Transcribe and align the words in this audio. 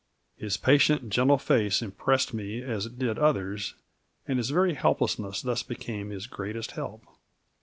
His 0.35 0.57
patient, 0.57 1.11
gentle 1.11 1.37
face 1.37 1.79
impressed 1.83 2.33
me 2.33 2.59
as 2.63 2.87
it 2.87 2.97
did 2.97 3.19
others, 3.19 3.75
and 4.27 4.39
his 4.39 4.49
very 4.49 4.73
helplessness 4.73 5.43
thus 5.43 5.61
became 5.61 6.09
his 6.09 6.25
greatest 6.25 6.71
help. 6.71 7.03